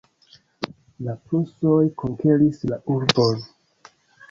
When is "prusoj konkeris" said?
1.27-2.65